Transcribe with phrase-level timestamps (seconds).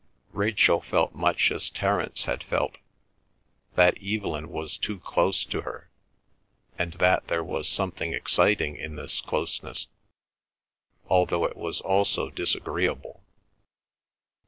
[0.33, 2.77] Rachel felt much as Terence had felt
[3.75, 5.91] that Evelyn was too close to her,
[6.75, 9.89] and that there was something exciting in this closeness,
[11.05, 13.21] although it was also disagreeable.